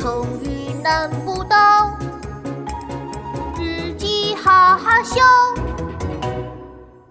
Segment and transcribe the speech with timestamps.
[0.00, 1.94] 成语难不倒，
[3.60, 5.20] 日记哈哈笑。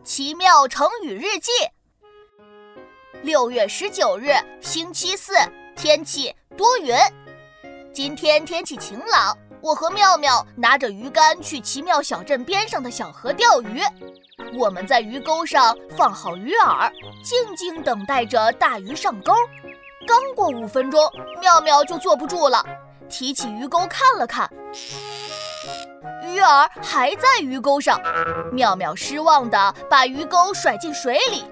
[0.04, 1.52] 奇妙成语日记。
[3.22, 5.34] 六月十九日，星期四，
[5.76, 6.96] 天气多云。
[7.94, 13.84] 今天天气晴朗，我和妙妙拿着鱼竿去奇妙小镇边上的小河钓鱼。
[14.58, 16.92] 我们在鱼钩上放好鱼饵，
[17.24, 19.32] 静静等待着大鱼上钩。
[20.08, 21.02] 刚过五分钟，
[21.42, 22.64] 妙妙就坐不住了，
[23.10, 24.50] 提起鱼钩看了看，
[26.24, 28.00] 鱼饵还在鱼钩上。
[28.54, 31.46] 妙妙失望地把鱼钩甩进水里。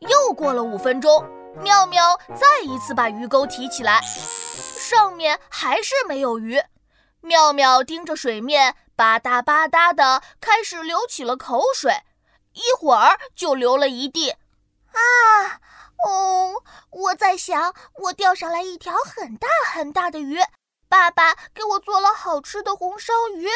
[0.00, 1.24] 又过了五分钟，
[1.62, 6.60] 妙妙再一次把鱼钩提起来，上面还是没有鱼。
[7.20, 12.02] 妙妙盯着水面，吧嗒吧嗒的开始流起了口水，
[12.52, 14.30] 一会儿就流了一地。
[14.92, 15.58] 啊！
[16.06, 20.38] 哦，我在想，我钓上来一条很大很大的鱼，
[20.88, 23.48] 爸爸给我做了好吃的红烧鱼，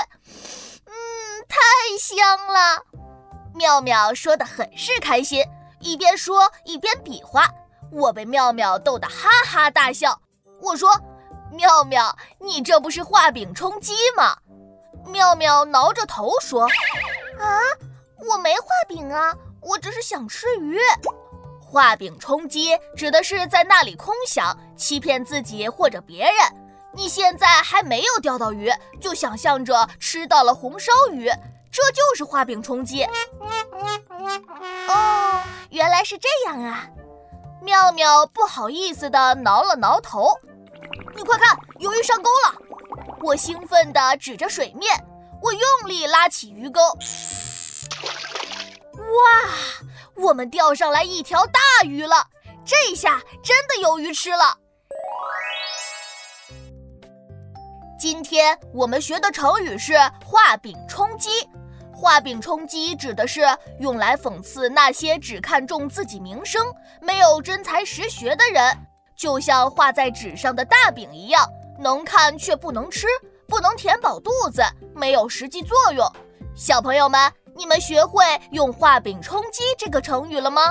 [0.86, 1.58] 嗯，太
[1.98, 2.84] 香了。
[3.54, 5.44] 妙妙说的很是开心，
[5.80, 7.48] 一边说一边比划，
[7.92, 10.20] 我被妙妙逗得哈哈大笑。
[10.60, 11.00] 我说
[11.52, 14.38] ：“妙妙，你这不是画饼充饥吗？”
[15.06, 16.64] 妙妙挠着头说
[17.38, 17.60] ：“啊，
[18.28, 20.78] 我没画饼啊，我只是想吃鱼。”
[21.70, 26.32] 画饼充饥指的是在那里空想，欺骗自己或者别人。
[26.94, 31.30] 你现在还没有钓到鱼，就想象着吃到了红烧鱼，
[31.70, 33.04] 这就是画饼充饥。
[34.88, 36.88] 哦，原来是这样啊！
[37.60, 40.34] 妙妙不好意思地挠了挠头。
[41.14, 42.54] 你快看，有鱼上钩了！
[43.20, 44.96] 我兴奋地指着水面，
[45.42, 46.80] 我用力拉起鱼钩。
[48.96, 49.52] 哇！
[50.28, 52.26] 我们钓上来一条大鱼了，
[52.62, 54.58] 这下真的有鱼吃了。
[57.98, 61.30] 今天我们学的成语是“画饼充饥”。
[61.96, 63.40] 画饼充饥指的是
[63.80, 66.62] 用来讽刺那些只看重自己名声、
[67.00, 73.06] 没有真才实学的人，就像画在纸上的大饼一样，能看却不能吃，
[73.48, 74.62] 不能填饱肚子，
[74.94, 76.06] 没有实际作用。
[76.54, 77.32] 小朋友们。
[77.58, 80.62] 你们学会用“画饼充饥”这个成语了吗？